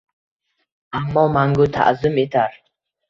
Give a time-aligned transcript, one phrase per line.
[0.99, 2.61] Ammo mangu ta’zim etar